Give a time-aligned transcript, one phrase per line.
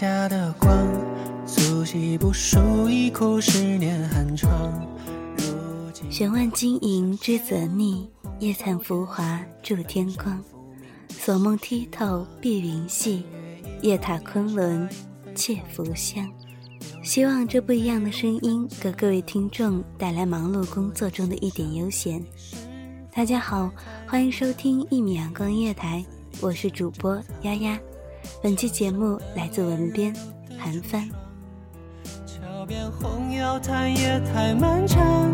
[0.00, 0.88] 谁家的光，
[1.46, 4.72] 粗细不输一口十年寒窗。
[5.36, 10.42] 如今悬万金银之则逆，夜残浮华铸天光。
[11.10, 13.24] 锁梦剔透碧云细，
[13.82, 14.88] 夜塔昆仑
[15.34, 16.26] 窃浮香。
[17.02, 22.24] 希望这不一样的声音，给各位听众带来忙碌工作中的一点悠闲。
[23.12, 23.70] 大家好，
[24.06, 26.02] 欢迎收听一米阳光音乐台，
[26.40, 27.78] 我是主播丫丫。
[28.42, 30.14] 本期节目来自文编
[30.58, 31.08] 韩帆。
[32.26, 35.30] 桥边红药叹夜太漫长，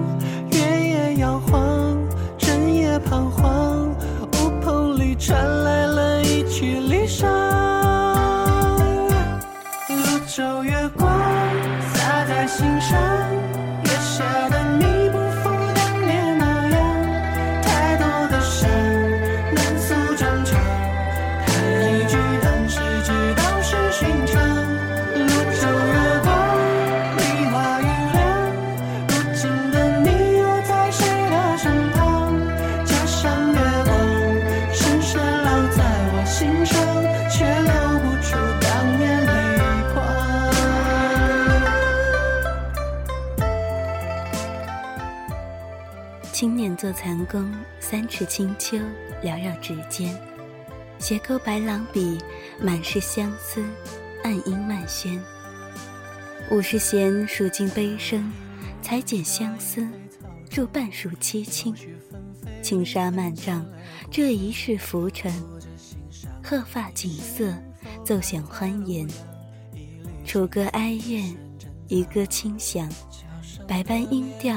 [0.53, 1.97] 月夜摇晃，
[2.37, 3.95] 整夜彷徨。
[4.35, 7.27] 屋棚里传来了一曲离殇。
[9.89, 11.09] 泸州月光
[11.95, 12.99] 洒在心上，
[46.39, 48.77] 青捻作残工，三尺清秋
[49.23, 50.15] 缭绕指尖，
[50.99, 52.19] 斜钩白狼笔，
[52.61, 53.65] 满是相思，
[54.23, 55.19] 暗音漫轩。
[56.51, 58.31] 五十弦数尽悲声，
[58.83, 59.89] 裁剪相思，
[60.51, 61.75] 铸半数凄清。
[62.61, 63.65] 轻纱漫帐，
[64.11, 65.33] 这一世浮沉。
[66.43, 67.55] 鹤发锦瑟，
[68.05, 69.09] 奏响欢颜。
[70.27, 71.35] 楚歌哀怨，
[71.89, 72.87] 渔歌清响，
[73.67, 74.55] 百般音调，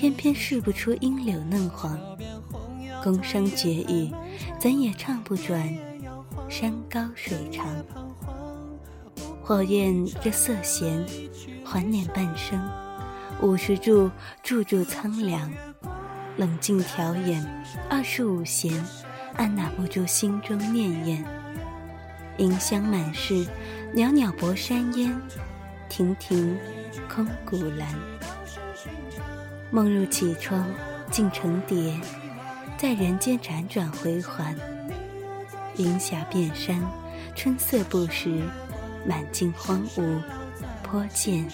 [0.00, 2.00] 偏偏试不出阴柳嫩黄。
[3.04, 4.10] 宫商绝语，
[4.58, 5.62] 怎也唱不转
[6.48, 7.66] 山高水长。
[9.42, 11.04] 或愿这色弦，
[11.62, 12.58] 还念半生。
[13.42, 14.10] 五十柱，
[14.42, 15.52] 柱柱苍凉。
[16.38, 17.46] 冷静调演，
[17.90, 18.72] 二十五弦，
[19.34, 21.22] 按捺不住心中念念。
[22.38, 23.46] 银香满室，
[23.92, 25.14] 袅袅薄山烟，
[25.90, 26.56] 亭亭
[27.06, 27.86] 空谷兰。
[29.72, 30.66] 梦入绮窗，
[31.12, 31.94] 竟成蝶，
[32.76, 34.54] 在人间辗转回环。
[35.76, 36.76] 云霞遍山，
[37.36, 38.42] 春色不识，
[39.06, 40.20] 满径荒芜，
[40.82, 41.48] 颇见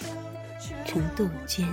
[0.86, 1.66] 成杜鹃。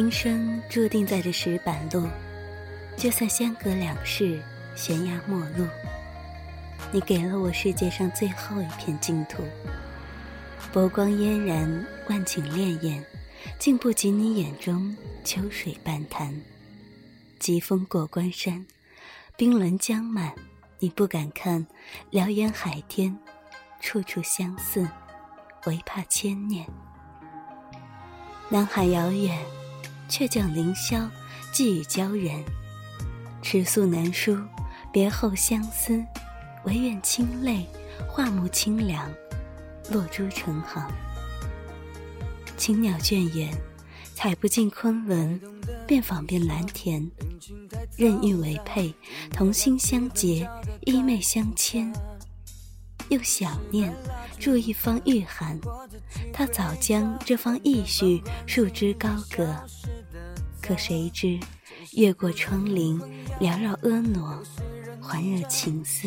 [0.00, 2.06] 今生注定在这石板路，
[2.96, 4.40] 就算相隔两世，
[4.76, 5.66] 悬崖陌路。
[6.92, 9.42] 你给了我世界上最后一片净土，
[10.72, 13.02] 波光嫣然，万顷潋滟，
[13.58, 16.32] 竟不及你眼中秋水半潭。
[17.40, 18.64] 疾风过关山，
[19.36, 20.32] 冰轮将满，
[20.78, 21.66] 你不敢看，
[22.10, 23.18] 辽远海天，
[23.80, 24.88] 处处相似，
[25.66, 26.64] 唯怕牵念。
[28.48, 29.36] 南海遥远，
[30.08, 31.08] 却将凌霄
[31.52, 32.44] 寄予鲛人。
[33.42, 34.36] 尺素难书，
[34.92, 36.04] 别后相思。
[36.64, 37.66] 唯愿清泪
[38.08, 39.08] 化目清凉，
[39.90, 40.90] 落珠成行。
[42.56, 43.56] 青鸟倦远，
[44.12, 45.40] 采不尽昆仑，
[45.86, 47.08] 便访遍蓝田。
[47.96, 48.92] 任玉为佩，
[49.30, 50.46] 同心相结，
[50.80, 51.90] 衣袂相牵。
[53.08, 53.94] 又想念
[54.38, 55.58] 住一方御寒，
[56.32, 59.56] 他早将这方意绪束之高阁。
[60.68, 61.40] 可谁知，
[61.92, 63.00] 越过窗棂，
[63.40, 64.38] 缭绕婀娜，
[65.00, 66.06] 环惹情思。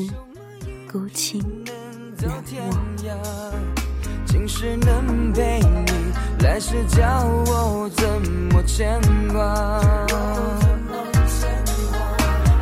[0.88, 1.42] 孤清
[2.20, 2.30] 难
[2.70, 2.78] 忘，
[4.28, 8.08] 今世能陪你，来世叫我怎
[8.54, 9.02] 么牵
[9.34, 9.82] 挂？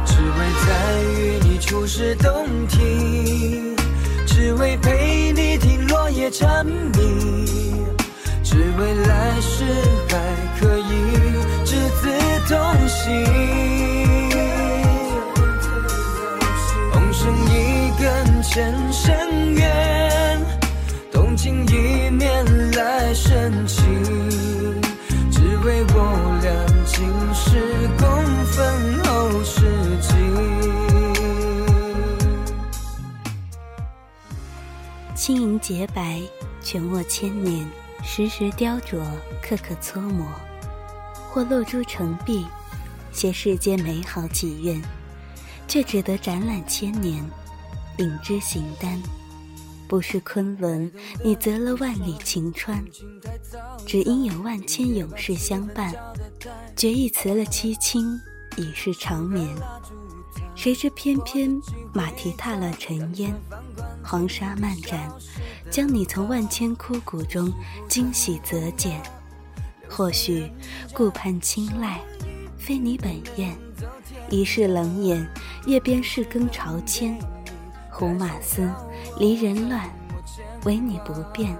[0.05, 3.75] 只为再与你初识洞庭，
[4.25, 7.45] 只为陪你听落叶蝉鸣，
[8.41, 9.65] 只为来世
[16.91, 17.23] 同行。
[18.41, 20.41] 前生缘，
[21.11, 23.83] 动情一面来深情，
[25.29, 26.49] 只为我俩
[26.83, 28.07] 今世共
[28.45, 29.61] 分后世
[30.01, 30.09] 情。
[35.13, 36.19] 轻盈洁白，
[36.63, 37.69] 全握千年，
[38.01, 38.97] 时时雕琢，
[39.43, 40.25] 刻刻搓磨，
[41.29, 42.47] 或露珠成碧，
[43.19, 44.81] 写世间美好祈愿，
[45.67, 47.21] 却只得展览千年。
[47.97, 48.97] 影之形单，
[49.89, 50.89] 不是昆仑，
[51.21, 52.81] 你择了万里晴川，
[53.85, 55.93] 只因有万千勇士相伴，
[56.77, 58.17] 决意辞了凄清，
[58.55, 59.53] 已是长眠。
[60.55, 61.51] 谁知偏偏
[61.93, 63.35] 马蹄踏了尘烟，
[64.01, 65.11] 黄沙漫展，
[65.69, 67.53] 将你从万千枯骨中
[67.89, 68.97] 惊喜择拣。
[69.89, 70.49] 或许
[70.93, 71.99] 顾盼青睐，
[72.69, 73.57] 非你本愿，
[74.29, 75.27] 一世冷眼，
[75.65, 77.17] 夜边是更朝迁。
[77.89, 78.69] 胡马嘶，
[79.17, 79.89] 离人乱，
[80.65, 81.57] 唯你不变，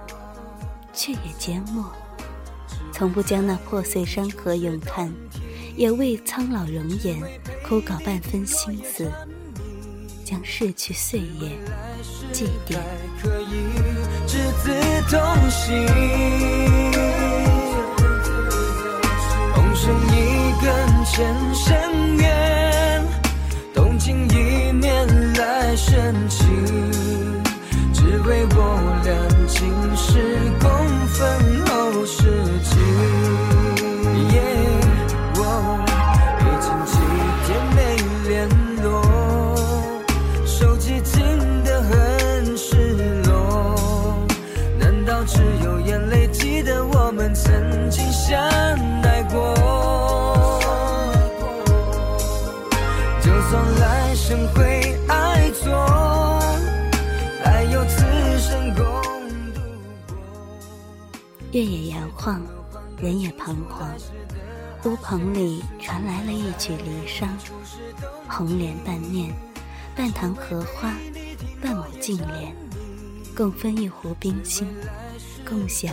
[0.92, 1.90] 却也缄默。
[2.92, 5.12] 从不将那破碎山河咏叹，
[5.74, 7.20] 也为苍老容颜
[7.66, 9.10] 枯槁半分心思，
[10.24, 11.58] 将逝去岁月
[12.32, 12.78] 祭奠。
[15.10, 15.50] 红
[21.04, 22.59] 前深渊，
[53.50, 54.70] 算来生会。
[61.52, 62.40] 月也摇晃，
[62.96, 63.92] 人也彷徨。
[64.84, 67.26] 屋棚里传来了一曲离殇，
[68.28, 69.34] 红莲半面，
[69.96, 70.94] 半堂荷花，
[71.60, 72.54] 半抹净莲，
[73.36, 74.64] 共分一壶冰心，
[75.44, 75.92] 共享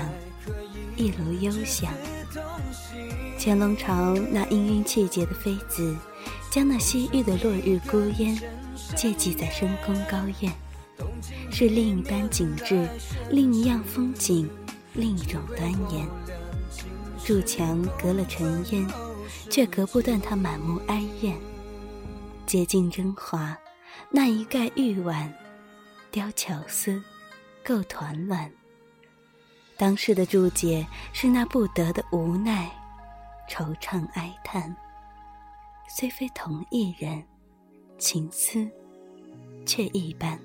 [0.95, 1.91] 一炉幽香。
[3.39, 5.95] 乾隆朝那氤氲气节的妃子，
[6.49, 8.37] 将那西域的落日孤烟，
[8.95, 10.51] 借寄在深宫高院，
[11.51, 12.87] 是另一般景致，
[13.29, 14.49] 另一样风景。
[14.93, 16.07] 另一种端严，
[17.23, 18.87] 筑墙隔了尘烟，
[19.47, 21.35] 却隔不断他满目哀怨。
[22.47, 23.55] 洁净真华，
[24.09, 25.31] 那一盖玉碗，
[26.09, 26.99] 雕巧思，
[27.63, 28.51] 构团乱。
[29.77, 32.71] 当时的注解是那不得的无奈，
[33.47, 34.75] 惆怅哀叹。
[35.87, 37.23] 虽非同一人，
[37.97, 38.67] 情思
[39.65, 40.39] 却一般。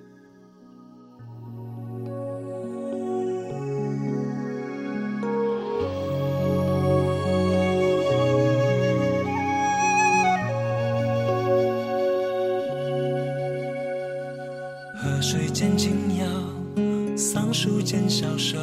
[15.21, 18.59] 水间轻摇，桑树间消瘦。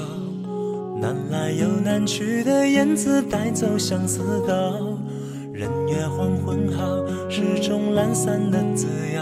[1.02, 4.89] 南来又南去的燕子带走相思豆。
[5.60, 9.22] 人约黄昏后，始终懒散的自由。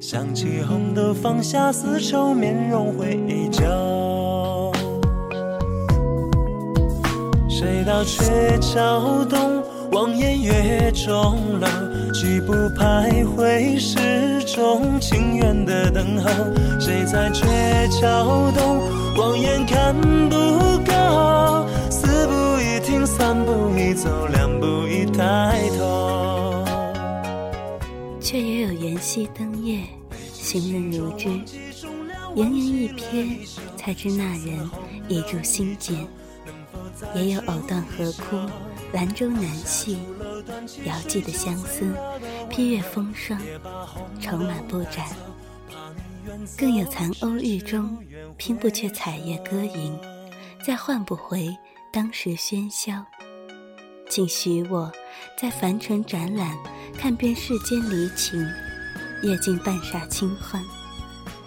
[0.00, 3.62] 想起红豆放下丝绸，面容会依旧。
[7.48, 9.62] 谁道鹊桥东，
[9.92, 11.68] 望眼月中楼。
[12.12, 16.28] 举步徘徊，始终情愿的等候。
[16.80, 17.46] 谁在鹊
[17.88, 18.80] 桥东，
[19.16, 19.94] 望眼看
[20.28, 20.36] 不
[20.84, 21.68] 够。
[21.88, 26.64] 四步一停，三步一走，两步一抬头。
[28.20, 29.84] 却也有缘溪灯夜，
[30.32, 31.28] 行人如织。
[32.34, 34.70] 盈盈一瞥，才知那人
[35.08, 36.06] 已住心间。
[37.14, 38.36] 也有藕断河枯，
[38.92, 39.98] 兰舟难系。
[40.84, 41.94] 遥寄的相思，
[42.50, 43.40] 披月风霜，
[44.20, 45.06] 愁满布展。
[46.58, 47.96] 更有残鸥狱中，
[48.36, 49.98] 拼不却彩叶歌吟，
[50.64, 51.56] 再换不回
[51.92, 53.04] 当时喧嚣。
[54.08, 54.90] 请许我
[55.36, 56.56] 在凡尘展览，
[56.98, 58.40] 看遍世间离情，
[59.22, 60.62] 阅尽半霎清欢。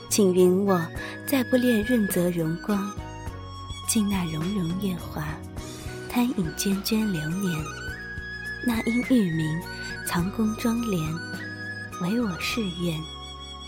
[0.10, 0.80] 请允我
[1.26, 2.92] 再不恋润泽荣光，
[3.88, 5.28] 敬那融融月华，
[6.10, 7.64] 贪饮涓涓流年。
[8.66, 9.62] 那因玉名，
[10.06, 11.02] 藏宫妆帘，
[12.02, 13.00] 唯我誓愿，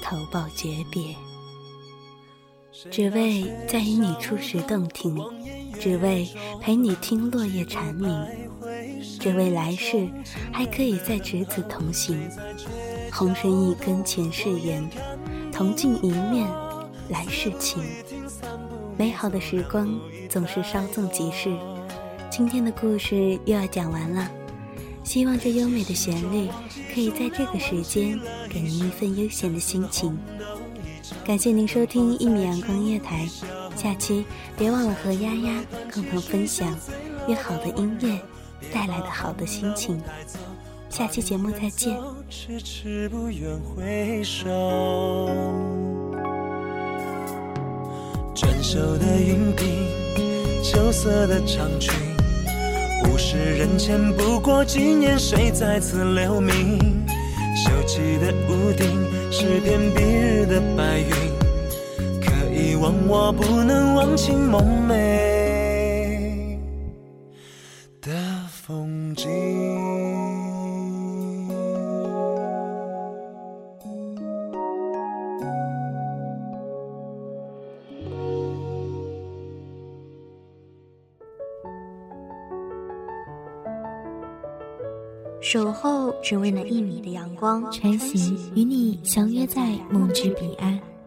[0.03, 1.15] 投报诀别。
[2.89, 5.15] 只为在与你初时洞庭，
[5.79, 6.27] 只为
[6.59, 8.09] 陪你听落叶蝉鸣，
[9.21, 10.07] 只为来世
[10.51, 12.19] 还可以再执子同行，
[13.13, 14.83] 红绳一根前世缘，
[15.51, 16.49] 同镜一面
[17.09, 17.83] 来世情。
[18.97, 19.87] 美好的时光
[20.27, 21.55] 总是稍纵即逝，
[22.31, 24.27] 今天的故事又要讲完了。
[25.03, 26.49] 希望这优美的旋律
[26.91, 30.17] 可以在这个时间给您一份悠闲的心情。
[31.23, 33.27] 感谢您收听一米阳光音乐台，
[33.75, 34.25] 下期
[34.57, 35.63] 别忘了和丫丫
[35.93, 36.75] 共同分享
[37.27, 38.19] 越好的音乐
[38.73, 40.01] 带来的好的心情。
[40.89, 41.97] 下期节目再见。
[48.35, 49.63] 转袖的云鬓，
[50.63, 51.93] 秋色的长裙。
[53.05, 56.77] 物是人前，不过几年，谁在此留名？
[57.55, 58.87] 秀气的屋顶，
[59.31, 61.09] 是片蔽日的白云，
[62.21, 65.30] 可以忘我，不能忘情梦寐
[68.01, 68.11] 的
[68.49, 69.29] 风景。
[85.43, 90.79] 守候只为那一米的阳光，穿行与你相约在梦之彼岸。